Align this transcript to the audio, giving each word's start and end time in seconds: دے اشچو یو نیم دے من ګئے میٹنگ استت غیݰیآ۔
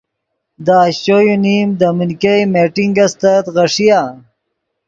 دے 0.65 0.75
اشچو 0.87 1.17
یو 1.27 1.35
نیم 1.43 1.69
دے 1.79 1.87
من 1.97 2.09
ګئے 2.21 2.43
میٹنگ 2.53 2.97
استت 3.05 3.45
غیݰیآ۔ 3.55 4.01